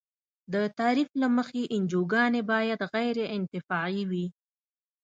د 0.53 0.55
تعریف 0.77 1.09
له 1.21 1.27
مخې 1.37 1.61
انجوګانې 1.75 2.41
باید 2.51 2.79
غیر 2.93 3.17
انتفاعي 3.37 4.01
وي. 4.09 4.25